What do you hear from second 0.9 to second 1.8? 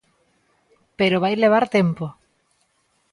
Pero vai levar